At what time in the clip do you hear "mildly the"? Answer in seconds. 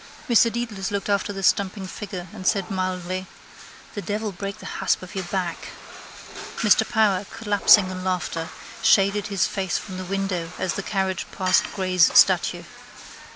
2.71-4.01